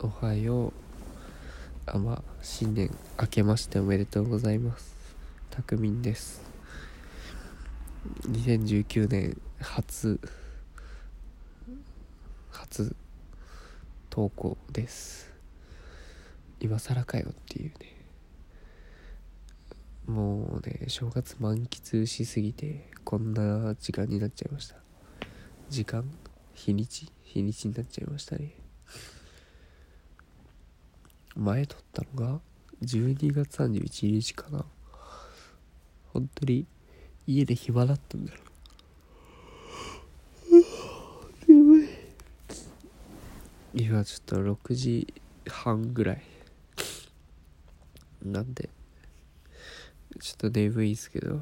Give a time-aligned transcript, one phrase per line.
[0.00, 0.72] おはよう。
[1.86, 2.88] あま新年
[3.20, 4.94] 明けましておめでとうございます。
[5.50, 6.40] たくみんです。
[8.28, 10.20] 2019年初
[12.52, 12.94] 初
[14.08, 15.32] 投稿です。
[16.60, 17.96] 今更かよっていうね。
[20.06, 24.76] もうね正月満喫しすぎてこんな時間になっちゃいました。
[25.68, 26.08] 時間？
[26.54, 27.10] 日にち？
[27.24, 28.54] 日にちになっちゃいましたね。
[31.38, 32.40] 前撮ったのが
[32.82, 34.64] 12月31日かな。
[36.12, 36.66] 本当に
[37.28, 38.38] 家で暇だったんだろ
[41.46, 41.88] 眠い。
[43.72, 45.14] 今ちょっと6時
[45.48, 46.22] 半ぐらい。
[48.24, 48.68] なんで
[50.20, 51.40] ちょっと眠いですけど。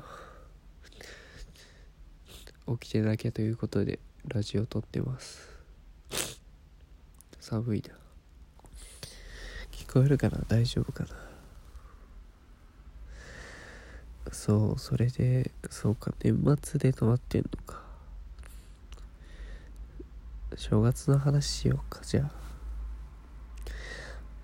[2.79, 5.49] 起きてなきゃということでラジオ撮ってます。
[7.41, 7.95] 寒いな。
[7.95, 8.06] 聞
[9.97, 10.39] こえるかな？
[10.47, 11.09] 大丈夫かな？
[14.31, 16.13] そうそれでそうか。
[16.23, 17.81] 年末で止まってんのか。
[20.55, 22.31] 正月の話しようかじゃあ。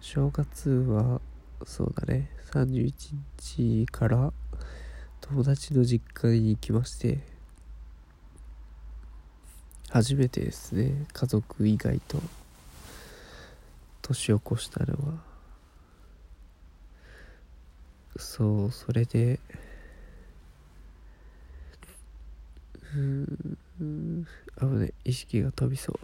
[0.01, 1.21] 正月は
[1.67, 2.31] そうだね。
[2.53, 2.95] 31
[3.39, 4.33] 日から
[5.21, 7.21] 友達の実家に行きまして
[9.91, 11.05] 初めてですね。
[11.13, 12.23] 家族以外と
[14.01, 15.32] 年を越したのは。
[18.17, 19.41] そうそれで。
[22.95, 24.27] うん。
[24.61, 25.99] 危ね意識が飛びそう。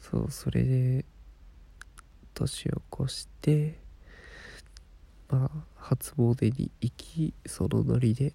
[0.00, 1.04] そうそれで。
[2.34, 3.78] 年を越して。
[5.28, 8.32] まあ初詣に行きそのノリで。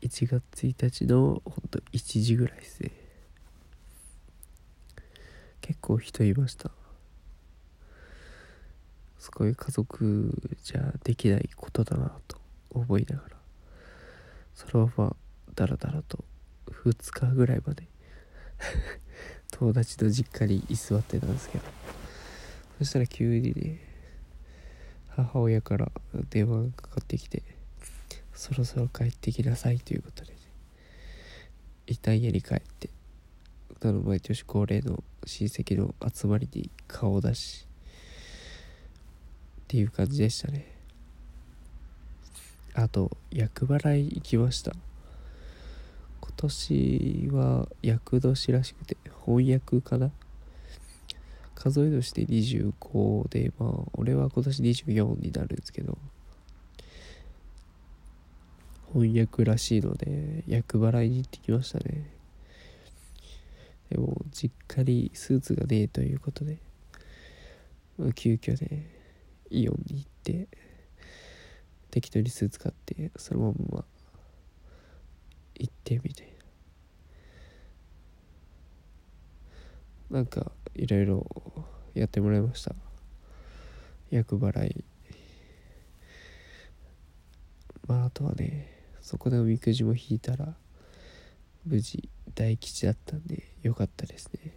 [0.00, 2.90] 1月1日のほんと1時ぐらいですね。
[5.60, 6.70] 結構人いました。
[9.22, 12.38] すごい家族じゃできないことだなと
[12.70, 13.36] 思いながら
[14.52, 15.16] そのまま
[15.54, 16.24] ダラダラと
[16.66, 17.86] 2日ぐらいまで
[19.52, 21.64] 友達の実家に居座ってたんですけど
[22.78, 23.78] そしたら急にね
[25.10, 25.92] 母親から
[26.28, 27.44] 電話がかかってきて
[28.34, 30.38] そろそろ帰ってきなさいということでね
[31.86, 32.90] 一旦家に帰って
[33.82, 37.68] あの毎年恒例の親戚の集まりに顔を出し
[39.72, 40.66] っていう感じでしたね。
[42.74, 44.72] あと厄払い行きました。
[46.20, 50.10] 今年は厄年らしくて翻訳かな。
[51.54, 55.96] 数え年で25でまあ俺は今年24になるんですけど
[58.92, 62.10] 翻訳らしいので厄払いに行ってきましたね。
[63.88, 66.58] でも実家にスーツがねえということで
[68.14, 69.00] 急遽ね
[69.52, 70.48] イオンに行って
[71.90, 73.84] 適当にスーツ買ってそのまま
[75.54, 76.32] 行ってみて。
[80.10, 81.26] なんかいろいろ
[81.94, 82.74] やってもらいました。
[84.10, 84.84] 厄払い。
[87.86, 88.68] まああとはね
[89.00, 90.54] そこでおみくじも引いたら
[91.64, 94.54] 無事大吉だったんでよかったですね。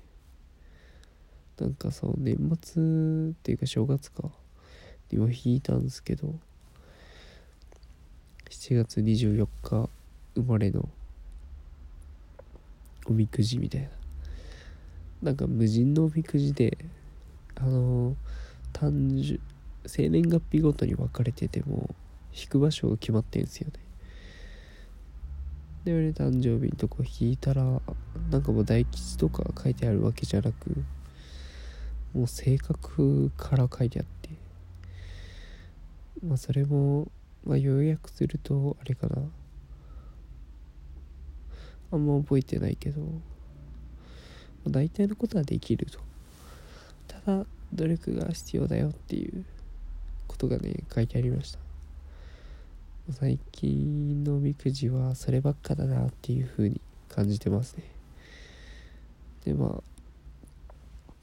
[1.57, 4.29] なんかそう年末っていうか正月か。
[5.11, 6.33] にも引いたんですけど
[8.49, 9.89] 7月24日
[10.35, 10.89] 生まれの
[13.07, 13.89] おみくじみたいな。
[15.21, 16.77] なんか無人のおみくじで
[17.55, 18.15] あの
[18.73, 19.39] 誕生
[19.87, 21.95] 生年月日ごとに分かれてても
[22.33, 23.79] 引く場所が決まってんですよね。
[25.85, 27.63] で俺誕生日のとこ引いたら
[28.31, 30.83] なんかもう大吉とか書いてあるわけじゃなく
[32.13, 34.24] もう性格から書いてあって
[36.27, 37.11] まあそれも
[37.45, 39.21] まあ要約するとあれかな。
[41.91, 43.07] あんま覚えてないけど、ま
[44.67, 45.99] あ、大体のことはできると
[47.07, 49.45] ただ努力が必要だよっていう。
[50.35, 51.59] ことがね書いてありました。
[53.11, 57.83] 最近のおみくじはそればっかだなっていう風に感じてますね。
[59.45, 61.13] でまあ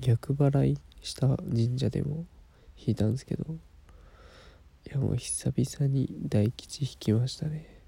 [0.00, 2.24] 逆払いした神社でも
[2.76, 3.44] 引いたんですけど。
[4.86, 7.82] いやもう久々に大吉引きましたね。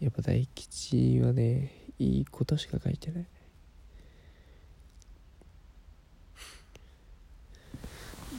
[0.00, 3.26] やっぱ大吉はねいいことしか書いてない。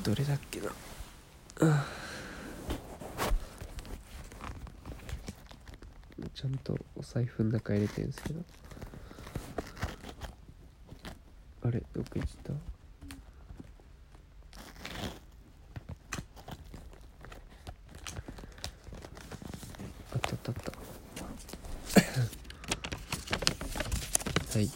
[0.03, 0.71] どれだっけな。
[1.61, 1.85] あ
[6.33, 8.43] ちゃんとお財布の中入れてるんですけど。
[11.61, 12.55] あれどっか行ったあ
[20.17, 20.77] ったあったあったは
[24.57, 24.71] い。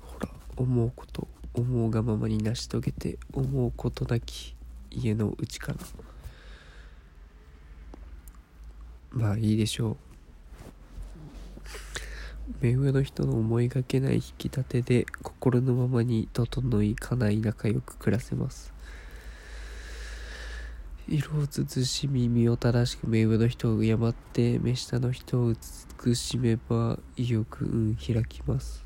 [0.00, 4.56] ほら思うこと思うがままに成し遂げて思うことなき
[4.90, 5.78] 家の内から。
[9.10, 9.96] まあいいでしょう。
[12.60, 18.72] 目上の人の思いがけない引き立てで心のままに整いかない仲良く暮らせます。
[21.08, 28.84] 色を慎み身を正しく目上の人を敬って目下の人を慈しめば意欲運開きます。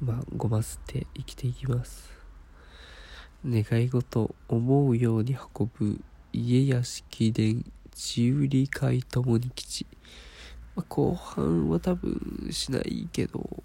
[0.00, 2.12] まあごますって生きていきます。
[3.44, 6.00] 願い事思うように運ぶ
[6.32, 7.62] 家屋敷殿
[7.92, 9.86] 地売り買いともに吉。
[10.76, 13.62] まあ、後半は多分しないけど、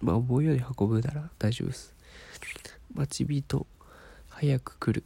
[0.00, 1.92] まあ、思うように運ぶなら大丈夫です。
[2.94, 3.66] 待ち人、
[4.40, 5.04] 早く来る。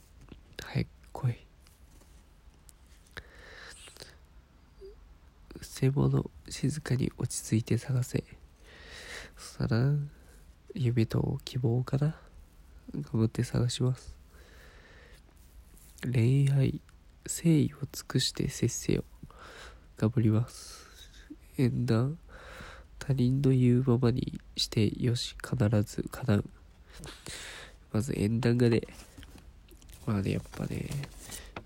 [0.62, 1.34] 早く来い。
[5.60, 8.22] せ物、静かに落ち着いて探せ。
[9.36, 9.92] そしたら、
[10.72, 12.14] 夢と希望かな。
[12.94, 14.14] 頑張って探します。
[16.04, 16.80] 恋愛、
[17.24, 19.02] 誠意を尽くして接せよ。
[19.96, 20.86] 頑張ります。
[21.58, 22.18] 縁談
[23.00, 26.44] 他人の言うままにしてよし必ず叶う
[27.92, 28.82] まず縁談がね
[30.06, 30.86] まあねやっぱね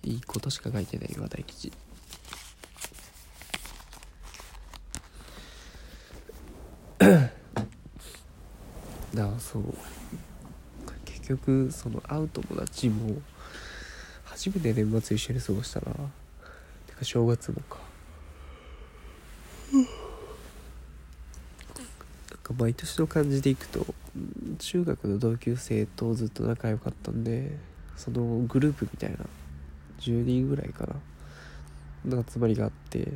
[0.05, 1.73] いいことしか書いてないわ大吉。
[6.99, 7.31] だか
[9.14, 9.64] らそう。
[11.05, 13.20] 結局その会う友達も
[14.25, 15.87] 初めて年末一緒に過ごしたな。
[15.93, 17.79] てか正月もか。
[19.73, 19.84] なん
[22.43, 23.84] か毎年の感じでいくと
[24.58, 27.78] 中学の同級生とずっと仲良かったんで。
[27.99, 29.17] そのグループみたいな
[30.00, 30.87] 10人ぐらいか
[32.06, 33.09] なの集まりがあって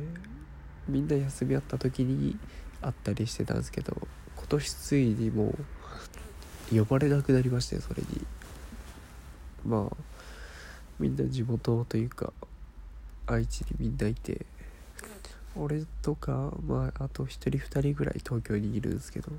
[0.87, 2.37] みんな休みあった時に
[2.81, 3.95] 会ったりしてたんですけど
[4.35, 5.55] 今年ついにも
[6.71, 8.25] う呼ばれなくなりましてそれに。
[9.65, 9.95] まあ
[10.99, 12.33] みんな地元というか
[13.25, 14.45] 愛知にみんないて
[15.55, 19.31] 俺とかまああと1人2人ぐらい東京にいるんですけど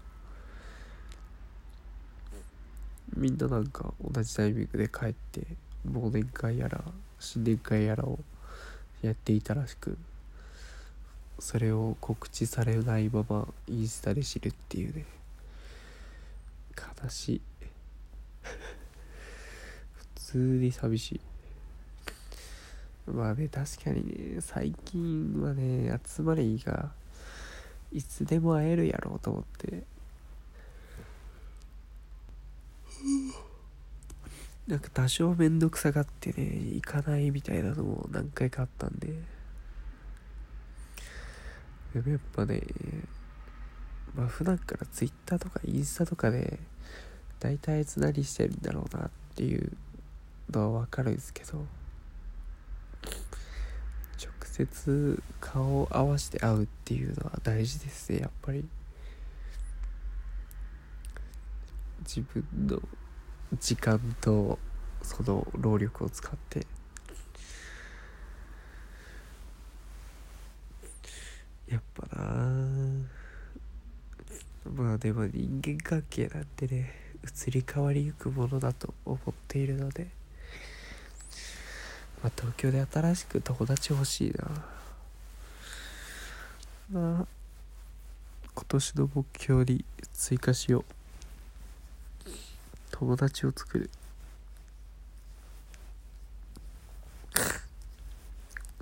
[3.16, 5.46] みんななんか同じタイミングで帰って
[5.88, 6.82] 忘年会やら
[7.18, 8.18] 新年会やらを
[9.02, 9.96] やっていたらしく
[11.38, 15.04] それを告知されないままインスタで知るっていうね。
[17.02, 17.40] 悲しい。
[19.94, 21.20] 普通に寂しい。
[23.10, 26.92] まあね、確かにね、最近はね、集まりが、
[27.92, 29.82] いつでも会えるやろうと思って。
[34.66, 39.08] なんか多少めんどくさがってね、行かないみたいなのも何回かあったんで。
[41.92, 42.62] でもやっぱね、
[44.14, 46.58] まあ普段から Twitter とかインスタとかで、
[47.40, 49.72] 大体あいつ何してるんだろうなっていう
[50.50, 51.66] のはわかるんですけど、
[54.16, 58.64] 直接顔を合わせて会うっていうのは大事ですねやっぱり
[62.00, 62.80] 自分の
[63.52, 64.58] 時間と
[65.02, 66.66] その労力を使って。
[71.68, 72.24] やっぱな。
[74.74, 76.94] まあでも人間関係なんてね
[77.46, 80.08] 移り変わりゆくものだと思っているので。
[82.22, 84.44] まあ、東京で新しく友達欲しいな。
[86.90, 87.26] まあ
[88.54, 89.84] 今年の目標に
[90.14, 91.03] 追加しよう。
[93.04, 93.90] 友達を作る。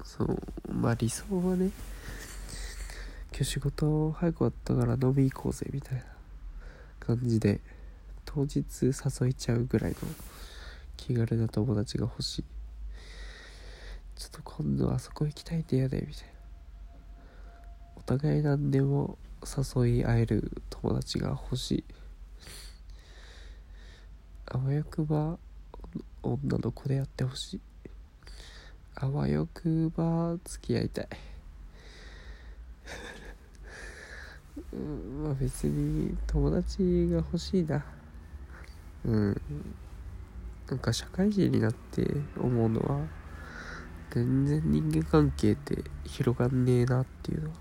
[0.04, 0.38] そう
[0.72, 1.72] まあ理想はね
[3.32, 6.04] 今日仕事早く終わったから飲み行こうぜみたいな
[7.00, 7.60] 感じで
[8.24, 9.96] 当日誘いちゃうぐらいの
[10.96, 12.44] 気軽な友達が欲しい。
[14.14, 16.30] ちょっと今度あそこ行きたいって嫌だよみたいな。
[17.96, 19.18] お互い何でも
[19.74, 21.84] 誘い合える友達が欲しい。
[24.54, 25.38] あわよくば
[26.22, 27.60] 女の子でやってほしい。
[28.96, 31.08] あわよくば付き合いたい。
[34.74, 37.82] うん、まあ別に友達が欲しいな。
[39.06, 39.40] うん。
[40.68, 42.06] なんか社会人になって
[42.38, 43.06] 思うのは
[44.10, 47.56] 全然人間関係って広がんねえなっていうのは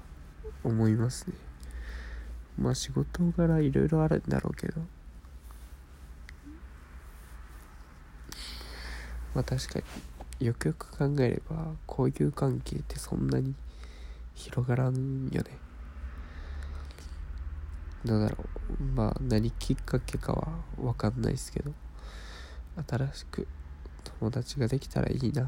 [0.66, 1.36] 思いますね。
[2.60, 4.82] まあ仕事柄いろいろあるんだろうけど。
[9.34, 9.86] まあ確かに。
[10.46, 13.54] よくよく考えれば交友関係ってそんなに
[14.34, 15.58] 広がらんよね。
[18.04, 18.38] どうだろ
[18.80, 18.84] う。
[18.84, 20.48] まあ何きっかけかは
[20.78, 21.72] 分かんないですけど。
[22.88, 23.48] 新しく
[24.20, 25.44] 友達ができたらいいな。
[25.44, 25.48] っ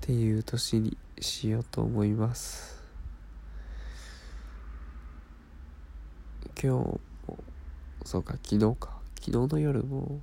[0.00, 2.80] ていう年にしようと思います。
[6.60, 7.00] 今日も
[8.04, 8.98] そうか昨日か。
[9.20, 10.20] 昨日の夜も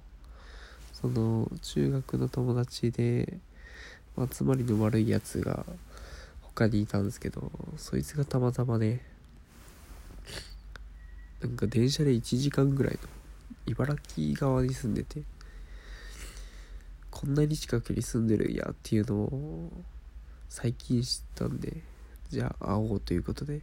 [1.00, 3.38] その中学の友達で
[4.34, 5.64] 集まりの悪いやつが
[6.42, 9.04] 他にいたんですけどそいつがたまたまね
[11.40, 13.00] なんか電車で1時間ぐらいの
[13.68, 15.22] 茨城側に住んでて
[17.12, 19.72] こんなに近くに住んでるんやっていうのを
[20.50, 21.78] 最近知ったんで
[22.32, 23.62] じゃあ会おうということで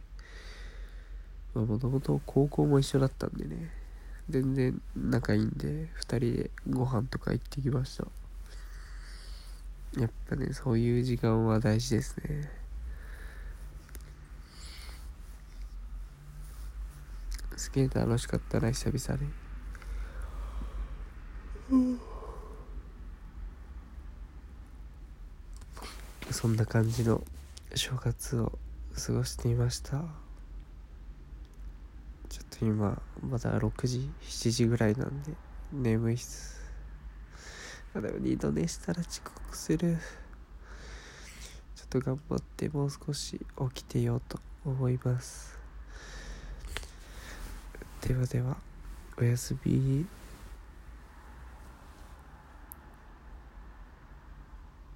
[1.53, 3.84] まあもともと高校も一緒だったんでね
[4.29, 8.07] 全然仲いいんで2人でご飯とか行ってきました。
[9.99, 12.51] やっぱねそういう時間は大事ですね。
[17.55, 19.29] すげえ楽しかったな久々に。
[26.31, 27.23] そんな感じの
[27.73, 28.57] 正月を
[28.95, 30.24] 過ごしていました。
[32.59, 35.33] と今まだ6時7時ぐらいなんで
[35.73, 36.61] 眠いっす。
[37.93, 39.97] あでも二度寝したら遅刻する。
[41.75, 43.39] ちょっと頑張ってもう少し
[43.73, 45.57] 起きてようと思います。
[48.07, 48.57] ではでは
[49.17, 50.05] おやすみ。